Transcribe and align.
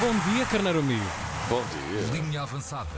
Bom 0.00 0.32
dia, 0.32 0.46
Carneiro 0.46 0.78
Amigo. 0.80 1.04
Bom 1.48 1.62
dia. 1.62 2.20
Linha 2.20 2.42
avançada 2.42 2.88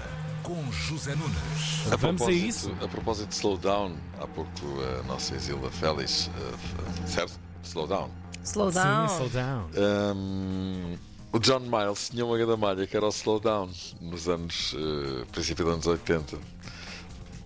com 0.43 0.71
José 0.73 1.15
Nunes. 1.15 1.87
A 1.91 1.97
Vamos 1.97 2.23
a 2.23 2.25
propósito- 2.27 2.31
isso? 2.47 2.73
A 2.83 2.89
propósito 2.89 3.29
de 3.29 3.35
slowdown, 3.35 3.97
há 4.21 4.27
pouco 4.27 4.51
a 5.01 5.03
nossa 5.05 5.35
Isila 5.35 5.71
Félix, 5.71 6.31
f- 6.37 7.09
certo? 7.11 7.39
Slowdown. 7.65 8.11
Slow 8.45 8.71
down. 8.73 9.09
Sim, 9.09 9.15
slow 9.15 9.29
down. 9.31 9.71
Um, 9.77 10.99
o 11.33 11.39
John 11.39 11.61
Miles 11.61 12.09
tinha 12.11 12.25
uma 12.27 12.37
grande 12.37 12.57
malha 12.57 12.87
que 12.87 12.97
era 12.97 13.07
o 13.07 13.11
slowdown 13.11 13.71
nos 14.01 14.29
anos, 14.29 14.75
eh, 14.77 15.25
princípio 15.31 15.65
dos 15.65 15.75
anos 15.75 15.87
80. 15.87 16.39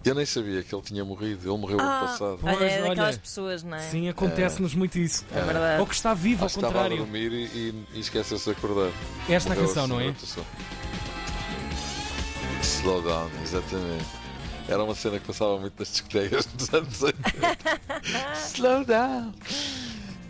Eu 0.07 0.15
nem 0.15 0.25
sabia 0.25 0.63
que 0.63 0.73
ele 0.73 0.83
tinha 0.83 1.05
morrido, 1.05 1.51
ele 1.51 1.59
morreu 1.59 1.81
ano 1.81 1.89
Ah, 1.91 2.01
passado. 2.07 2.39
Pois, 2.41 2.57
olha, 2.57 2.65
é 2.65 2.79
olha. 2.81 2.89
daquelas 2.91 3.19
pessoas, 3.19 3.63
não 3.65 3.77
é? 3.77 3.81
Sim, 3.81 4.09
acontece-nos 4.09 4.73
muito 4.75 4.97
isso. 4.99 5.25
É 5.35 5.41
verdade. 5.43 5.81
Ou 5.81 5.87
que 5.87 5.95
está 5.95 6.15
vivo, 6.15 6.43
ao 6.43 6.47
Acho 6.47 6.55
que 6.61 6.65
estava 6.65 6.79
a 6.79 6.83
contrário. 6.85 7.05
dormir 7.05 7.33
e, 7.33 7.45
e, 7.47 7.85
e 7.95 8.01
esqueceu-se 8.01 8.45
de 8.45 8.51
acordar. 8.53 8.93
Esta 9.29 9.53
a 9.53 9.55
Morreu 9.57 9.69
canção, 9.69 9.85
assim 9.85 9.93
não 9.93 10.01
é? 10.01 10.05
durante 10.05 10.25
o 10.25 10.27
sono. 10.29 10.47
Slowdown, 12.63 13.31
exatamente. 13.43 14.05
Era 14.69 14.83
uma 14.85 14.95
cena 14.95 15.19
que 15.19 15.27
passava 15.27 15.59
muito 15.59 15.75
nas 15.79 15.89
discotecas 15.91 16.47
dos 16.47 16.73
anos 16.75 17.03
80. 17.03 17.31
Slowdown! 18.55 19.35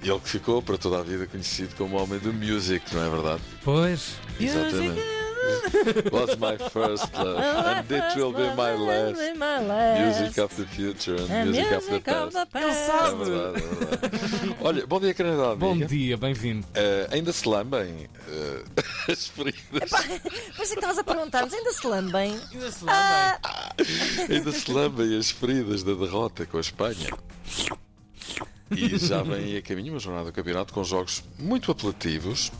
E 0.02 0.08
ele 0.10 0.20
que 0.20 0.28
ficou 0.28 0.62
para 0.62 0.78
toda 0.78 1.00
a 1.00 1.02
vida 1.02 1.26
conhecido 1.26 1.74
como 1.76 1.96
o 1.98 2.02
homem 2.02 2.18
do 2.18 2.32
music, 2.32 2.94
não 2.94 3.02
é 3.04 3.10
verdade? 3.10 3.42
Pois. 3.64 4.16
Exatamente. 4.38 5.00
Was 6.12 6.36
my 6.38 6.56
first 6.70 7.12
love, 7.14 7.38
and 7.38 7.90
it 7.90 8.16
will 8.16 8.32
be 8.32 8.48
my 8.54 8.74
last. 8.74 9.18
Music 10.00 10.38
of 10.38 10.56
the 10.56 10.66
future 10.66 11.16
and 11.30 11.50
music 11.50 12.08
of 12.08 12.32
the 12.32 12.46
past. 12.46 12.66
É 12.66 12.86
sabe. 12.86 13.24
verdade, 13.24 13.64
é 13.64 13.74
verdade. 13.74 14.56
Olha, 14.60 14.86
bom 14.86 15.00
dia, 15.00 15.14
Canadá. 15.14 15.54
Bom 15.54 15.78
dia, 15.78 16.16
bem-vindo. 16.16 16.66
Eh, 16.74 17.08
ainda 17.10 17.32
se 17.32 17.48
lambem 17.48 18.08
eh, 18.28 18.64
as 19.12 19.26
feridas. 19.28 19.90
Pois 20.56 20.70
é 20.70 20.74
que 20.74 20.80
estavas 20.80 20.98
a 20.98 21.04
perguntar-nos, 21.04 21.52
ainda 21.52 21.72
se 21.72 21.86
lambem? 21.86 22.40
Ainda 22.52 22.70
se 22.70 22.84
Ainda 24.32 24.52
se 24.52 24.70
lambem 24.70 25.18
as 25.18 25.30
feridas 25.30 25.82
da 25.82 25.94
derrota 25.94 26.46
com 26.46 26.58
a 26.58 26.60
Espanha. 26.60 27.10
E 28.70 28.98
já 28.98 29.22
vem 29.22 29.56
a 29.56 29.62
caminho 29.62 29.92
uma 29.92 30.00
jornada 30.00 30.26
do 30.26 30.32
campeonato 30.32 30.72
com 30.72 30.82
jogos 30.82 31.22
muito 31.38 31.70
apelativos. 31.70 32.50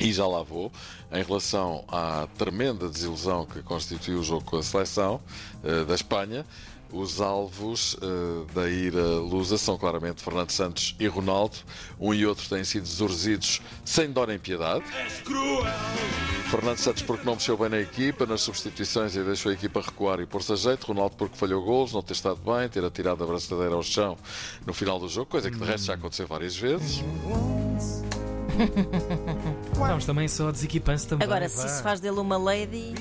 E 0.00 0.12
já 0.12 0.26
lá 0.26 0.42
vou, 0.42 0.72
em 1.12 1.22
relação 1.22 1.84
à 1.86 2.26
tremenda 2.38 2.88
desilusão 2.88 3.44
que 3.44 3.62
constituiu 3.62 4.20
o 4.20 4.24
jogo 4.24 4.44
com 4.44 4.56
a 4.56 4.62
seleção 4.62 5.20
eh, 5.62 5.84
da 5.84 5.94
Espanha, 5.94 6.46
os 6.92 7.20
alvos 7.20 7.96
eh, 8.02 8.52
da 8.54 8.68
ira 8.68 9.02
lusa 9.02 9.58
são 9.58 9.76
claramente 9.78 10.22
Fernando 10.22 10.50
Santos 10.50 10.96
e 10.98 11.06
Ronaldo. 11.06 11.58
Um 12.00 12.14
e 12.14 12.26
outro 12.26 12.48
têm 12.48 12.64
sido 12.64 12.84
exorzidos 12.84 13.60
sem 13.84 14.10
dó 14.10 14.26
nem 14.26 14.38
piedade. 14.38 14.84
Fernando 16.50 16.78
Santos 16.78 17.02
porque 17.02 17.24
não 17.24 17.34
mexeu 17.34 17.56
bem 17.56 17.68
na 17.68 17.78
equipa, 17.78 18.26
nas 18.26 18.40
substituições 18.40 19.14
e 19.14 19.22
deixou 19.22 19.50
a 19.50 19.54
equipa 19.54 19.80
recuar 19.80 20.18
e 20.20 20.26
pôr-se 20.26 20.52
a 20.52 20.56
jeito. 20.56 20.86
Ronaldo 20.86 21.14
porque 21.16 21.36
falhou 21.36 21.62
golos, 21.62 21.92
não 21.92 22.02
ter 22.02 22.14
estado 22.14 22.40
bem, 22.44 22.68
ter 22.68 22.84
atirado 22.84 23.22
a 23.22 23.26
braçadeira 23.26 23.74
ao 23.74 23.82
chão 23.82 24.16
no 24.66 24.72
final 24.72 24.98
do 24.98 25.08
jogo, 25.08 25.26
coisa 25.26 25.50
que 25.50 25.58
de 25.58 25.64
resto 25.64 25.86
já 25.86 25.94
aconteceu 25.94 26.26
várias 26.26 26.56
vezes. 26.56 27.04
Vamos 29.74 30.04
também 30.04 30.28
só 30.28 30.50
desequipando-se 30.50 31.08
também. 31.08 31.26
Agora, 31.26 31.48
vá. 31.48 31.48
se 31.48 31.66
isso 31.66 31.82
faz 31.82 32.00
dele 32.00 32.18
uma 32.18 32.36
lady, 32.36 32.94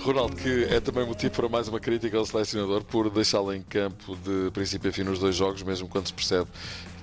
Ronaldo, 0.00 0.36
que 0.36 0.64
é 0.64 0.80
também 0.80 1.06
motivo 1.06 1.34
para 1.34 1.48
mais 1.48 1.68
uma 1.68 1.80
crítica 1.80 2.16
ao 2.16 2.24
selecionador 2.24 2.84
por 2.84 3.10
deixá-lo 3.10 3.52
em 3.52 3.62
campo 3.62 4.16
de 4.16 4.50
princípio 4.52 4.90
a 4.90 4.92
fim 4.92 5.02
nos 5.02 5.18
dois 5.18 5.34
jogos, 5.34 5.62
mesmo 5.62 5.88
quando 5.88 6.06
se 6.06 6.12
percebe 6.12 6.48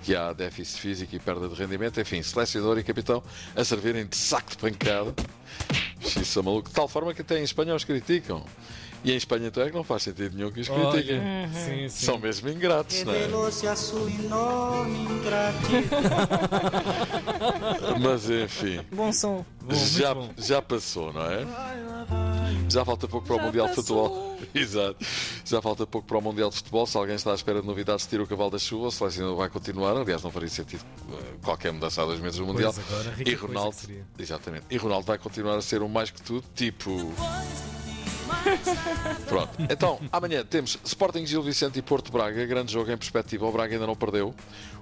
que 0.03 0.15
há 0.15 0.33
déficit 0.33 0.79
físico 0.79 1.15
e 1.15 1.19
perda 1.19 1.47
de 1.47 1.55
rendimento. 1.55 1.99
Enfim, 1.99 2.21
selecionador 2.23 2.77
e 2.79 2.83
capitão 2.83 3.23
a 3.55 3.63
servirem 3.63 4.05
de 4.05 4.15
saco 4.15 4.51
de 4.51 4.57
pancada. 4.57 5.13
Isso 6.19 6.39
é 6.39 6.41
maluco. 6.41 6.69
De 6.69 6.75
tal 6.75 6.87
forma 6.87 7.13
que 7.13 7.21
até 7.21 7.39
em 7.39 7.43
Espanha 7.43 7.75
os 7.75 7.83
criticam. 7.83 8.43
E 9.03 9.11
em 9.11 9.15
Espanha 9.15 9.47
então 9.47 9.63
é 9.63 9.69
que 9.69 9.75
não 9.75 9.83
faz 9.83 10.03
sentido 10.03 10.35
nenhum 10.35 10.51
que 10.51 10.61
os 10.61 10.69
critiquem. 10.69 11.19
Olha, 11.19 11.49
sim, 11.53 11.89
sim. 11.89 12.05
São 12.05 12.19
mesmo 12.19 12.49
ingratos, 12.49 13.03
não 13.03 13.13
é? 13.13 13.19
Revelou-se 13.19 13.67
a 13.67 13.75
sua 13.75 14.11
enorme 14.11 14.99
ingratidão. 14.99 16.01
Mas 17.99 18.29
enfim, 18.29 18.81
bom 18.91 19.11
som. 19.11 19.43
Bom, 19.61 19.73
já, 19.73 20.13
bom. 20.13 20.29
já 20.37 20.61
passou, 20.61 21.11
não 21.11 21.25
é? 21.25 21.45
Já 22.69 22.85
falta 22.85 23.07
pouco 23.07 23.25
para 23.27 23.35
o 23.35 23.39
Já 23.39 23.45
Mundial 23.45 23.67
de 23.67 23.75
passou. 23.75 24.09
Futebol. 24.09 24.37
Exato. 24.55 25.05
Já 25.45 25.61
falta 25.61 25.87
pouco 25.87 26.07
para 26.07 26.17
o 26.17 26.21
Mundial 26.21 26.49
de 26.49 26.55
Futebol. 26.57 26.85
Se 26.85 26.97
alguém 26.97 27.15
está 27.15 27.31
à 27.31 27.35
espera 27.35 27.61
de 27.61 27.67
novidades, 27.67 28.05
tira 28.05 28.23
o 28.23 28.27
cavalo 28.27 28.49
da 28.51 28.59
chuva. 28.59 28.87
O 28.87 28.91
selecionador 28.91 29.37
vai 29.37 29.49
continuar. 29.49 29.95
Aliás, 29.97 30.23
não 30.23 30.31
faria 30.31 30.49
sentido 30.49 30.83
eh, 31.11 31.15
qualquer 31.43 31.71
mudança 31.73 32.01
há 32.01 32.05
dois 32.05 32.19
meses 32.19 32.39
no 32.39 32.45
Mundial. 32.47 32.73
Agora, 32.89 33.11
rica 33.11 33.29
e 33.29 33.35
coisa 33.35 33.47
Ronaldo, 33.47 33.75
que 33.75 33.81
seria. 33.81 34.05
exatamente. 34.17 34.65
E 34.69 34.77
Ronaldo 34.77 35.05
vai 35.05 35.17
continuar 35.17 35.55
a 35.57 35.61
ser 35.61 35.81
um 35.81 35.87
mais 35.89 36.09
que 36.11 36.21
tudo, 36.21 36.43
tipo. 36.55 37.13
Pronto, 39.27 39.51
então 39.69 39.99
amanhã 40.11 40.43
temos 40.45 40.79
Sporting 40.85 41.25
Gil 41.25 41.43
Vicente 41.43 41.77
e 41.79 41.81
Porto 41.81 42.11
Braga, 42.11 42.45
grande 42.45 42.71
jogo 42.71 42.89
em 42.91 42.97
perspectiva. 42.97 43.45
O 43.45 43.51
Braga 43.51 43.73
ainda 43.75 43.85
não 43.85 43.95
perdeu, 43.95 44.33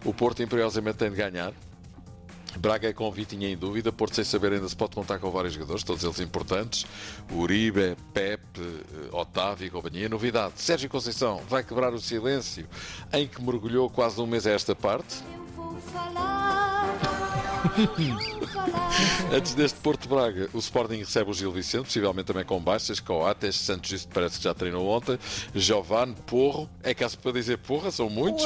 o 0.05 0.13
Porto 0.13 0.41
imperiosamente 0.43 0.97
tem 0.97 1.09
de 1.09 1.15
ganhar. 1.17 1.51
Braga 2.59 2.89
é 2.89 2.93
com 2.93 3.09
Vitinha 3.09 3.49
em 3.49 3.57
dúvida, 3.57 3.91
Porto 3.91 4.15
sem 4.15 4.23
saber 4.25 4.51
ainda 4.51 4.67
se 4.67 4.75
pode 4.75 4.93
contar 4.93 5.17
com 5.17 5.31
vários 5.31 5.53
jogadores, 5.53 5.81
todos 5.81 6.03
eles 6.03 6.19
importantes. 6.19 6.85
Uribe, 7.31 7.95
Pepe, 8.13 8.59
eh, 8.59 9.15
Otávio 9.15 9.65
e 9.65 9.69
companhia. 9.69 10.09
Novidade, 10.09 10.53
Sérgio 10.57 10.89
Conceição 10.89 11.41
vai 11.47 11.63
quebrar 11.63 11.93
o 11.93 11.99
silêncio 11.99 12.67
em 13.13 13.27
que 13.27 13.41
mergulhou 13.41 13.89
quase 13.89 14.19
um 14.19 14.27
mês 14.27 14.45
a 14.45 14.51
esta 14.51 14.75
parte. 14.75 15.23
Antes 19.31 19.53
deste 19.53 19.79
Porto 19.79 20.07
Braga, 20.07 20.49
o 20.53 20.59
Sporting 20.59 20.97
recebe 20.97 21.29
o 21.29 21.33
Gil 21.33 21.51
Vicente, 21.51 21.85
possivelmente 21.85 22.27
também 22.27 22.45
com 22.45 22.59
baixas, 22.59 22.99
Coates, 22.99 23.55
Santos 23.55 23.89
Justo 23.89 24.09
parece 24.13 24.37
que 24.37 24.43
já 24.43 24.53
treinou 24.53 24.87
ontem, 24.87 25.19
Giovanni, 25.53 26.15
Porro, 26.25 26.69
é 26.83 26.93
caso 26.93 27.17
para 27.19 27.31
dizer 27.33 27.57
porra, 27.57 27.91
são 27.91 28.09
muitos. 28.09 28.43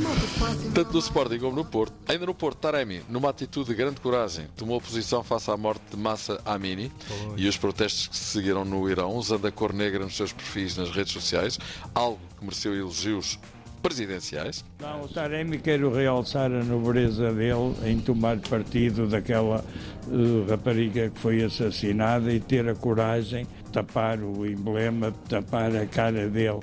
Moto 0.00 0.26
fácil. 0.38 0.72
Tanto 0.72 0.92
no 0.92 0.98
Sporting 0.98 1.38
como 1.38 1.56
no 1.56 1.64
Porto. 1.64 1.94
Ainda 2.08 2.26
no 2.26 2.34
Porto, 2.34 2.58
Taremi, 2.58 3.02
numa 3.08 3.30
atitude 3.30 3.70
de 3.70 3.74
grande 3.74 4.00
coragem, 4.00 4.48
tomou 4.56 4.80
posição 4.80 5.22
face 5.22 5.50
à 5.50 5.56
morte 5.56 5.82
de 5.90 5.96
Massa 5.96 6.40
Amini 6.44 6.92
e 7.36 7.48
os 7.48 7.56
protestos 7.56 8.08
que 8.08 8.16
se 8.16 8.24
seguiram 8.24 8.64
no 8.64 8.88
Irão, 8.88 9.14
usando 9.14 9.46
a 9.46 9.52
cor 9.52 9.72
negra 9.72 10.04
nos 10.04 10.16
seus 10.16 10.32
perfis 10.32 10.76
nas 10.76 10.90
redes 10.90 11.12
sociais, 11.12 11.58
algo 11.94 12.20
que 12.38 12.44
mereceu 12.44 12.74
elogios 12.74 13.38
presidenciais. 13.86 14.64
Não, 14.80 15.02
o 15.02 15.08
Taremi 15.08 15.58
quero 15.58 15.92
realçar 15.94 16.50
a 16.50 16.64
nobreza 16.64 17.32
dele 17.32 17.72
em 17.84 18.00
tomar 18.00 18.36
partido 18.38 19.06
daquela 19.06 19.64
eh, 20.08 20.50
rapariga 20.50 21.08
que 21.08 21.20
foi 21.20 21.44
assassinada 21.44 22.32
e 22.32 22.40
ter 22.40 22.68
a 22.68 22.74
coragem 22.74 23.46
de 23.64 23.70
tapar 23.70 24.18
o 24.18 24.44
emblema, 24.44 25.12
de 25.12 25.18
tapar 25.28 25.74
a 25.76 25.86
cara 25.86 26.28
dele. 26.28 26.60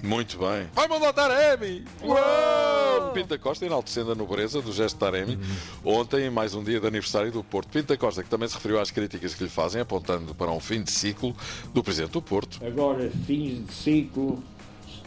Muito 0.00 0.38
bem. 0.38 0.68
Vai 0.74 0.86
mandar 0.86 1.12
Taremi! 1.12 1.84
Uou! 2.02 3.10
Pinta 3.12 3.36
Costa 3.36 3.66
enaltecendo 3.66 4.12
a 4.12 4.14
nobreza 4.14 4.62
do 4.62 4.72
gesto 4.72 4.94
de 4.94 5.00
Taremi. 5.00 5.38
Ontem, 5.84 6.26
em 6.26 6.30
mais 6.30 6.54
um 6.54 6.62
dia 6.62 6.78
de 6.78 6.86
aniversário 6.86 7.32
do 7.32 7.42
Porto. 7.42 7.68
Pinta 7.68 7.96
Costa, 7.96 8.22
que 8.22 8.30
também 8.30 8.48
se 8.48 8.54
referiu 8.54 8.78
às 8.78 8.92
críticas 8.92 9.34
que 9.34 9.42
lhe 9.42 9.50
fazem, 9.50 9.80
apontando 9.80 10.36
para 10.36 10.52
um 10.52 10.60
fim 10.60 10.84
de 10.84 10.92
ciclo 10.92 11.34
do 11.74 11.82
Presidente 11.82 12.12
do 12.12 12.22
Porto. 12.22 12.64
Agora, 12.64 13.10
fins 13.26 13.66
de 13.66 13.72
ciclo, 13.72 14.40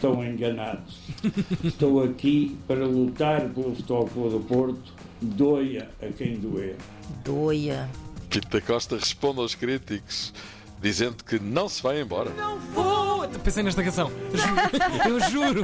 estão 0.02 0.26
enganados. 0.26 0.98
Estou 1.64 2.04
aqui 2.04 2.58
para 2.68 2.86
lutar 2.86 3.48
pelo 3.50 3.76
Futebol 3.76 4.30
do 4.32 4.40
Porto, 4.40 4.92
doia 5.22 5.90
a 6.02 6.08
quem 6.08 6.38
doer. 6.38 6.76
Doia. 7.24 7.88
Pinta 8.28 8.60
Costa 8.62 8.98
responde 8.98 9.40
aos 9.40 9.54
críticos, 9.54 10.34
dizendo 10.82 11.24
que 11.24 11.40
não 11.40 11.70
se 11.70 11.84
vai 11.84 12.02
embora. 12.02 12.32
Oh, 12.76 13.28
pensei 13.44 13.62
nesta 13.62 13.84
canção. 13.84 14.12
Juro. 14.34 15.02
Eu 15.08 15.20
juro. 15.30 15.62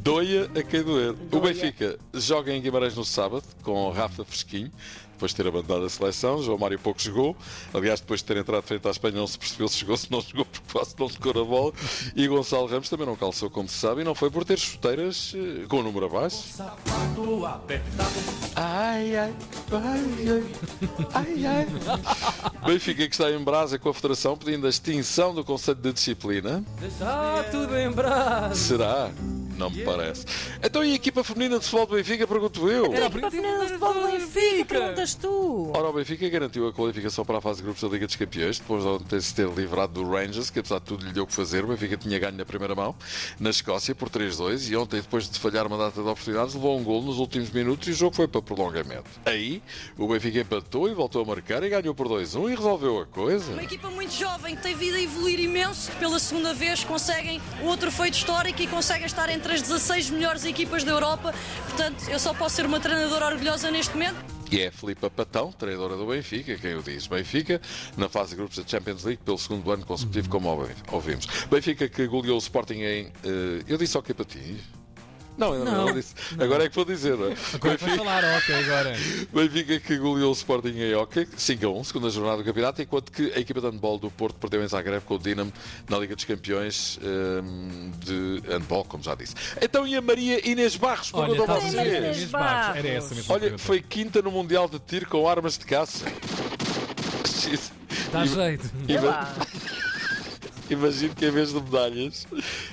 Doia 0.00 0.50
a 0.58 0.62
quem 0.62 0.82
doer. 0.82 1.14
O 1.30 1.40
Benfica 1.40 1.98
joga 2.12 2.52
em 2.52 2.60
Guimarães 2.60 2.96
no 2.96 3.04
sábado, 3.04 3.44
com 3.62 3.90
Rafa 3.90 4.24
Fresquinho, 4.24 4.72
depois 5.22 5.30
de 5.30 5.36
ter 5.36 5.46
abandonado 5.46 5.86
a 5.86 5.88
seleção. 5.88 6.42
João 6.42 6.58
Mário 6.58 6.78
pouco 6.78 7.00
jogou. 7.00 7.36
Aliás, 7.72 8.00
depois 8.00 8.20
de 8.20 8.26
ter 8.26 8.36
entrado 8.38 8.62
frente 8.64 8.86
à 8.88 8.90
Espanha, 8.90 9.16
não 9.16 9.26
se 9.26 9.38
percebeu 9.38 9.68
se 9.68 9.78
jogou, 9.78 9.96
se 9.96 10.10
não 10.10 10.20
jogou, 10.20 10.44
porque 10.50 10.72
quase 10.72 10.94
não 10.98 11.08
tocou 11.08 11.34
na 11.34 11.44
bola. 11.44 11.72
E 12.16 12.26
Gonçalo 12.26 12.66
Ramos 12.66 12.88
também 12.88 13.06
não 13.06 13.14
calçou, 13.14 13.48
como 13.48 13.68
se 13.68 13.76
sabe, 13.76 14.00
e 14.00 14.04
não 14.04 14.14
foi 14.14 14.30
por 14.30 14.44
ter 14.44 14.58
chuteiras 14.58 15.32
eh, 15.36 15.64
com 15.68 15.78
o 15.78 15.82
número 15.82 16.06
abaixo. 16.06 16.42
Ai, 18.56 19.16
ai, 19.16 19.34
ai, 19.70 20.44
ai, 21.14 21.46
ai, 21.46 21.46
ai. 21.46 21.66
Benfica 22.66 23.06
que 23.06 23.14
está 23.14 23.30
em 23.30 23.42
brasa 23.42 23.78
com 23.78 23.88
a 23.90 23.94
Federação 23.94 24.36
pedindo 24.36 24.66
a 24.66 24.70
extinção 24.70 25.34
do 25.34 25.44
Conselho 25.44 25.78
de 25.78 25.92
Disciplina. 25.92 26.64
Está 26.82 27.44
tudo 27.44 27.78
em 27.78 27.90
brasa. 27.90 28.54
Será? 28.56 29.10
Não 29.56 29.70
me 29.70 29.84
parece. 29.84 30.26
Então 30.62 30.84
e 30.84 30.92
a 30.92 30.94
equipa 30.94 31.22
feminina 31.22 31.58
de 31.58 31.64
futebol 31.64 31.86
do 31.86 31.94
Benfica, 31.96 32.26
pergunto 32.26 32.68
eu. 32.70 32.92
Era 32.92 33.06
a 33.06 33.10
Para 33.10 33.26
a 33.26 33.30
primeira 33.30 33.30
final 33.30 33.60
de 33.60 33.66
futebol 33.68 33.94
do 33.94 34.12
Benfica, 34.12 34.64
perguntas 34.64 35.14
tu. 35.14 35.72
Ora, 35.74 35.88
o 35.88 35.92
Benfica 35.92 36.28
garantiu 36.28 36.68
a 36.68 36.72
qualificação 36.72 37.24
para 37.24 37.38
a 37.38 37.40
fase 37.40 37.58
de 37.58 37.64
grupos 37.64 37.82
da 37.82 37.88
Liga 37.88 38.06
dos 38.06 38.16
Campeões, 38.16 38.58
depois 38.58 38.82
de 38.82 38.88
ontem 38.88 39.20
se 39.20 39.34
ter 39.34 39.48
livrado 39.48 39.92
do 39.92 40.10
Rangers, 40.10 40.50
que 40.50 40.58
apesar 40.58 40.78
de 40.78 40.84
tudo 40.86 41.04
lhe 41.04 41.12
deu 41.12 41.24
o 41.24 41.26
que 41.26 41.34
fazer. 41.34 41.64
O 41.64 41.68
Benfica 41.68 41.96
tinha 41.96 42.18
ganho 42.18 42.36
na 42.36 42.44
primeira 42.44 42.74
mão, 42.74 42.94
na 43.38 43.50
Escócia, 43.50 43.94
por 43.94 44.08
3-2, 44.08 44.70
e 44.70 44.76
ontem, 44.76 45.00
depois 45.00 45.28
de 45.28 45.38
falhar 45.38 45.66
uma 45.66 45.76
data 45.76 46.02
de 46.02 46.08
oportunidades, 46.08 46.54
levou 46.54 46.78
um 46.78 46.84
gol 46.84 47.02
nos 47.02 47.18
últimos 47.18 47.50
minutos 47.50 47.88
e 47.88 47.90
o 47.90 47.94
jogo 47.94 48.14
foi 48.14 48.28
para 48.28 48.42
prolongamento. 48.42 49.10
Aí, 49.24 49.62
o 49.98 50.08
Benfica 50.08 50.40
empatou 50.40 50.88
e 50.88 50.94
voltou 50.94 51.22
a 51.22 51.24
marcar 51.24 51.62
e 51.62 51.68
ganhou 51.68 51.94
por 51.94 52.08
2-1 52.08 52.50
e 52.50 52.54
resolveu 52.54 53.00
a 53.00 53.06
coisa. 53.06 53.52
Uma 53.52 53.62
equipa 53.62 53.90
muito 53.90 54.12
jovem 54.12 54.56
que 54.56 54.62
tem 54.62 54.74
vindo 54.74 54.94
a 54.94 55.00
evoluir 55.00 55.40
imenso. 55.40 55.90
Pela 55.92 56.18
segunda 56.18 56.54
vez 56.54 56.84
conseguem 56.84 57.40
outro 57.62 57.90
feito 57.90 58.14
histórico 58.14 58.62
e 58.62 58.66
conseguem 58.66 59.06
estar 59.06 59.28
entre 59.28 59.41
as 59.50 59.62
16 59.62 60.10
melhores 60.10 60.44
equipas 60.44 60.84
da 60.84 60.92
Europa. 60.92 61.34
Portanto, 61.68 62.04
eu 62.08 62.18
só 62.18 62.32
posso 62.34 62.56
ser 62.56 62.66
uma 62.66 62.78
treinadora 62.78 63.26
orgulhosa 63.26 63.70
neste 63.70 63.92
momento. 63.94 64.16
E 64.50 64.60
é 64.60 64.66
a 64.68 64.72
Filipa 64.72 65.08
Patão, 65.08 65.50
treinadora 65.50 65.96
do 65.96 66.06
Benfica, 66.06 66.54
quem 66.56 66.76
o 66.76 66.82
diz. 66.82 67.06
Benfica, 67.06 67.58
na 67.96 68.06
fase 68.08 68.30
de 68.30 68.36
grupos 68.36 68.58
da 68.58 68.64
Champions 68.68 69.02
League, 69.02 69.22
pelo 69.24 69.38
segundo 69.38 69.70
ano 69.72 69.84
consecutivo, 69.86 70.28
como 70.28 70.48
ouvi- 70.50 70.74
ouvimos. 70.90 71.26
Benfica 71.50 71.88
que 71.88 72.06
goleou 72.06 72.34
o 72.36 72.38
Sporting 72.38 72.74
em. 72.82 73.06
eh, 73.24 73.62
eu 73.66 73.78
disse 73.78 73.96
ok 73.96 74.14
para 74.14 74.26
ti. 74.26 74.56
Não, 75.36 75.54
eu 75.54 75.64
não, 75.64 75.86
Não. 75.86 75.92
disse. 75.94 76.14
Agora 76.38 76.64
é 76.64 76.68
que 76.68 76.74
vou 76.74 76.84
dizer. 76.84 77.16
não 77.16 77.28
é? 77.28 77.36
Agora 77.54 77.76
vai 77.76 77.96
falar, 77.96 78.24
ok, 78.36 78.54
agora. 78.54 78.96
Benfica 79.32 79.80
que 79.80 79.96
goleou 79.96 80.30
o 80.30 80.32
Sporting 80.32 80.74
em 80.76 80.94
hockey, 80.94 81.26
5 81.36 81.66
a 81.66 81.70
1, 81.70 81.84
segunda 81.84 82.10
jornada 82.10 82.38
do 82.38 82.44
campeonato, 82.44 82.82
enquanto 82.82 83.10
que 83.10 83.32
a 83.34 83.38
equipa 83.38 83.60
de 83.60 83.66
handball 83.68 83.98
do 83.98 84.10
Porto 84.10 84.36
perdeu 84.36 84.62
em 84.62 84.68
Zagreb 84.68 85.02
com 85.04 85.14
o 85.14 85.18
Dinamo 85.18 85.52
na 85.88 85.98
Liga 85.98 86.14
dos 86.14 86.24
Campeões 86.24 86.98
ehm, 87.02 87.90
de 87.98 88.42
handball, 88.48 88.84
como 88.84 89.02
já 89.02 89.14
disse. 89.14 89.34
Então 89.60 89.86
e 89.86 89.96
a 89.96 90.02
Maria 90.02 90.46
Inês 90.48 90.76
Barros, 90.76 91.10
Olha, 91.14 91.28
perguntou 91.28 91.46
tá 91.46 91.52
a 91.52 91.62
Maria 91.62 91.82
vocês? 91.82 91.96
Inês 91.98 92.24
Barros. 92.30 92.76
Era 92.76 92.88
essa 92.88 93.14
mesmo. 93.14 93.32
Olha, 93.34 93.58
foi 93.58 93.80
quinta 93.80 94.20
no 94.22 94.30
Mundial 94.30 94.68
de 94.68 94.78
Tiro 94.78 95.06
com 95.06 95.28
armas 95.28 95.56
de 95.56 95.64
caça. 95.64 96.04
Dá 98.12 98.24
jeito. 98.26 98.70
Vê 98.84 99.00
lá. 99.00 99.34
Imagino 100.72 101.14
que 101.14 101.26
em 101.26 101.30
vez 101.30 101.52
de 101.52 101.60
medalhas 101.60 102.26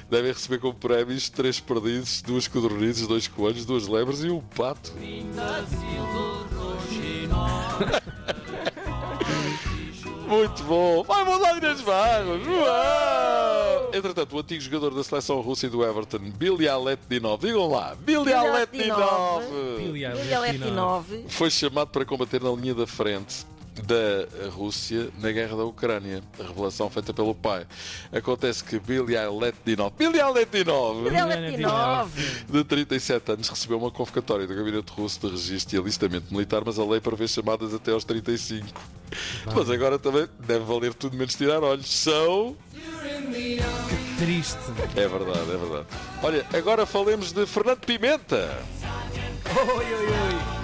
devem 0.10 0.32
receber 0.32 0.60
como 0.60 0.74
prémios 0.74 1.30
três 1.30 1.60
perdidos, 1.60 2.22
duas 2.22 2.48
codornizes, 2.48 3.06
dois 3.06 3.28
coelhos, 3.28 3.66
duas 3.66 3.88
lebres 3.88 4.24
e 4.24 4.30
um 4.30 4.40
pato. 4.40 4.94
Muito 10.28 10.64
bom! 10.64 11.04
Vai 11.04 11.26
mudar 11.26 11.58
Inês 11.58 11.82
Barros! 11.82 12.48
Uau! 12.48 13.92
Entretanto, 13.94 14.36
o 14.36 14.40
antigo 14.40 14.62
jogador 14.62 14.94
da 14.94 15.04
seleção 15.04 15.42
russa 15.42 15.66
e 15.66 15.70
do 15.70 15.84
Everton, 15.84 16.20
Billy 16.38 16.70
Aletdinov, 16.70 17.42
digam 17.42 17.68
lá, 17.68 17.96
Billy 17.96 18.32
Aletdinov! 18.32 19.44
Billy 19.78 20.06
Aletdinov. 20.06 21.06
F9. 21.12 21.30
foi 21.30 21.50
chamado 21.50 21.90
para 21.90 22.06
combater 22.06 22.42
na 22.42 22.52
linha 22.52 22.76
da 22.76 22.88
frente 22.88 23.46
da 23.82 24.50
Rússia 24.50 25.10
na 25.20 25.32
guerra 25.32 25.58
da 25.58 25.66
Ucrânia. 25.66 26.22
A 26.40 26.44
revelação 26.44 26.90
feita 26.90 27.14
pelo 27.14 27.34
pai. 27.34 27.66
Acontece 28.12 28.64
que 28.64 28.80
Billy 28.80 29.18
Aletdinov, 29.18 29.94
Billy 29.98 30.20
F9. 30.20 32.08
de 32.50 32.64
37 32.64 33.32
anos, 33.32 33.50
recebeu 33.50 33.78
uma 33.78 33.92
convocatória 33.92 34.48
do 34.48 34.56
gabinete 34.56 34.92
russo 34.92 35.20
de 35.20 35.30
registro 35.30 35.76
e 35.76 35.80
alistamento 35.80 36.34
militar, 36.34 36.64
mas 36.66 36.80
a 36.80 36.86
lei 36.86 37.00
prevê 37.00 37.28
chamadas 37.28 37.74
até 37.74 37.92
aos 37.92 38.04
35. 38.04 38.68
Mas 39.56 39.70
agora 39.70 39.98
também 39.98 40.28
deve 40.40 40.66
valer 40.66 40.94
tudo 40.94 41.18
menos 41.18 41.36
tirar 41.36 41.64
olhos. 41.64 41.90
São. 41.90 42.56
Triste. 44.18 44.58
É 44.96 45.08
verdade, 45.08 45.52
é 45.52 45.58
verdade. 45.58 45.86
Olha, 46.22 46.46
agora 46.54 46.86
falemos 46.86 47.32
de 47.32 47.46
Fernando 47.46 47.80
Pimenta. 47.80 48.58
Oi, 49.56 49.86
oi, 49.86 50.06
oi. 50.08 50.59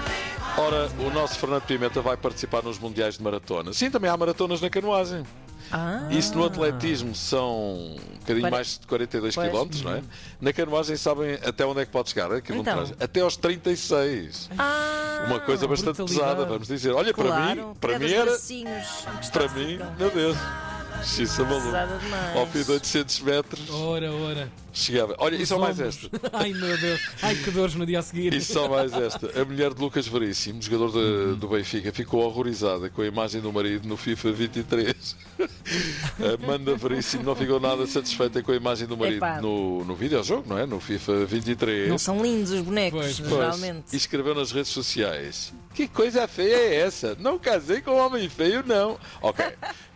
Ora, 0.57 0.89
o 0.99 1.09
nosso 1.11 1.37
Fernando 1.37 1.63
Pimenta 1.63 2.01
vai 2.01 2.15
participar 2.15 2.63
nos 2.63 2.79
Mundiais 2.79 3.17
de 3.17 3.23
Maratona. 3.23 3.73
Sim, 3.73 3.91
também 3.91 4.09
há 4.09 4.15
maratonas 4.15 4.61
na 4.61 4.69
canoagem. 4.69 5.23
Ah, 5.71 6.07
Isso 6.11 6.37
no 6.37 6.45
atletismo 6.45 7.13
são 7.15 7.55
um 7.57 7.97
bocadinho 8.19 8.51
mais 8.51 8.77
de 8.79 8.85
42 8.87 9.35
Pois. 9.35 9.49
km, 9.51 9.83
não 9.83 9.95
é? 9.95 10.03
Na 10.39 10.53
canoagem 10.53 10.95
sabem 10.95 11.33
até 11.45 11.65
onde 11.65 11.81
é 11.81 11.85
que 11.85 11.91
pode 11.91 12.09
chegar 12.09 12.31
a 12.31 12.39
quilometragem? 12.39 12.93
Então. 12.93 13.03
Até 13.03 13.21
aos 13.21 13.35
36. 13.35 14.49
ah, 14.57 15.25
Uma 15.27 15.39
coisa 15.39 15.67
bastante 15.67 16.03
pesada, 16.03 16.45
vamos 16.45 16.67
dizer. 16.67 16.91
Olha, 16.93 17.13
para 17.13 17.25
claro. 17.25 17.67
mim, 17.69 17.73
para 17.81 17.99
mim 17.99 18.11
era. 18.11 18.31
Para 19.33 19.49
mim, 19.49 19.79
meu 19.97 20.11
Deus. 20.11 20.37
Xissa 21.03 21.43
maluco. 21.43 21.65
Pesada 21.65 21.97
demais. 21.97 22.35
Ao 22.35 22.47
fim 22.47 22.63
de 22.63 22.71
800 22.71 23.19
metros, 23.21 23.69
Ora, 23.69 24.11
ora. 24.11 24.51
chegava. 24.73 25.15
Olha, 25.19 25.35
e 25.35 25.45
só 25.45 25.59
mais 25.59 25.79
esta. 25.79 26.09
Ai, 26.33 26.51
meu 26.53 26.77
Deus. 26.77 26.99
Ai, 27.21 27.35
que 27.35 27.51
dores 27.51 27.75
no 27.75 27.85
dia 27.85 27.99
a 27.99 28.01
seguir. 28.01 28.33
E 28.33 28.41
só 28.41 28.67
mais 28.67 28.91
esta. 28.93 29.39
A 29.39 29.45
mulher 29.45 29.73
de 29.73 29.79
Lucas 29.81 30.07
Veríssimo, 30.07 30.61
jogador 30.61 30.91
de- 30.91 31.35
do 31.39 31.47
Benfica, 31.47 31.91
ficou 31.93 32.21
horrorizada 32.23 32.89
com 32.89 33.01
a 33.01 33.05
imagem 33.05 33.39
do 33.41 33.51
marido 33.53 33.87
no 33.87 33.95
FIFA 33.97 34.31
23. 34.31 35.15
A 35.39 36.33
Amanda 36.43 36.75
Veríssimo 36.75 37.23
não 37.23 37.35
ficou 37.35 37.59
nada 37.59 37.85
satisfeita 37.85 38.41
com 38.41 38.51
a 38.51 38.55
imagem 38.55 38.87
do 38.87 38.97
marido 38.97 39.17
Epá. 39.17 39.39
no, 39.41 39.83
no 39.85 39.95
videojogo, 39.95 40.45
não 40.49 40.57
é? 40.57 40.65
No 40.65 40.79
FIFA 40.79 41.25
23. 41.25 41.87
Não 41.89 41.97
são 41.97 42.21
lindos 42.21 42.51
os 42.51 42.61
bonecos. 42.61 42.99
Pois, 42.99 43.15
geralmente. 43.29 43.85
e 43.93 43.95
escreveu 43.95 44.33
nas 44.33 44.51
redes 44.51 44.71
sociais: 44.71 45.53
Que 45.73 45.87
coisa 45.87 46.27
feia 46.27 46.55
é 46.55 46.75
essa? 46.81 47.15
Não 47.19 47.37
casei 47.37 47.81
com 47.81 47.91
um 47.91 47.99
homem 47.99 48.27
feio, 48.27 48.63
não. 48.65 48.97
Ok, 49.21 49.45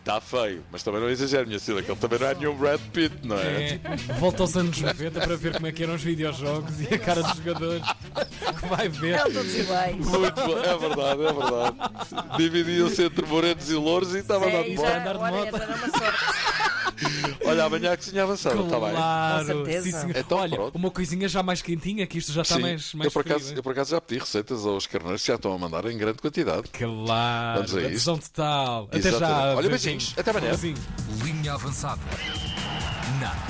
está 0.00 0.20
feio, 0.20 0.64
mas 0.72 0.82
também 0.82 1.00
não 1.00 1.08
exagero, 1.08 1.46
minha 1.46 1.60
filha, 1.60 1.82
que 1.82 1.90
ele 1.90 2.00
também 2.00 2.18
não 2.18 2.26
é 2.26 2.34
nenhum 2.34 2.56
Brad 2.56 2.80
Pitt, 2.92 3.14
não 3.22 3.36
é? 3.36 3.74
É, 3.74 3.80
volta 4.18 4.42
aos 4.42 4.56
anos 4.56 4.80
90 4.80 5.20
para 5.20 5.36
ver 5.36 5.52
como 5.54 5.66
é 5.66 5.72
que 5.72 5.82
eram 5.82 5.94
os 5.94 6.02
videojogos 6.02 6.80
e 6.80 6.94
a 6.94 6.98
cara 6.98 7.22
dos 7.22 7.36
jogadores. 7.36 7.82
Que 8.60 8.66
vai 8.66 8.88
ver. 8.88 9.14
Eram 9.14 9.32
todos 9.32 9.54
iguais. 9.54 9.96
Muito 9.96 10.34
bom, 10.34 10.58
é 10.58 10.78
verdade, 10.78 11.22
é 11.22 11.32
verdade. 11.32 12.36
Dividiam-se 12.36 13.02
entre 13.04 13.26
morenos 13.26 13.70
e 13.70 13.74
louros 13.74 14.14
e 14.14 14.18
estava 14.18 14.46
a 14.46 14.50
dar 14.50 14.62
de 14.62 14.78
olha, 14.78 15.00
moto. 15.00 15.56
era 15.56 15.76
uma 15.76 15.98
sorte. 15.98 16.59
Olha, 17.44 17.64
amanhã 17.64 17.92
a 17.92 17.96
cozinha 17.96 18.22
avançada, 18.22 18.60
está 18.60 18.80
bem? 18.80 18.90
Claro, 18.90 19.46
certeza. 19.46 20.00
sim. 20.00 20.12
Então, 20.14 20.38
Olha, 20.38 20.56
pronto. 20.56 20.74
uma 20.76 20.90
coisinha 20.90 21.28
já 21.28 21.42
mais 21.42 21.62
quentinha, 21.62 22.06
que 22.06 22.18
isto 22.18 22.32
já 22.32 22.42
está 22.42 22.56
Sim, 22.56 22.62
mais, 22.62 22.94
mais 22.94 23.06
eu, 23.06 23.12
por 23.12 23.20
acaso, 23.20 23.44
frio, 23.46 23.58
eu 23.58 23.62
por 23.62 23.72
acaso 23.72 23.90
já 23.90 24.00
pedi 24.00 24.20
receitas 24.20 24.64
aos 24.66 24.86
carneiros 24.86 25.20
que 25.22 25.28
já 25.28 25.34
estão 25.34 25.52
a 25.52 25.58
mandar 25.58 25.84
em 25.86 25.96
grande 25.96 26.18
quantidade. 26.18 26.68
Claro, 26.72 27.60
adesão 27.62 28.18
total. 28.18 28.84
Até 28.84 28.98
Exatamente. 28.98 29.20
já. 29.20 29.56
Olha, 29.56 29.68
beijinhos. 29.68 30.14
Até 30.16 30.30
amanhã. 30.30 30.50
Beijinho. 30.50 30.76
Linha 31.24 31.52
avançada. 31.54 32.00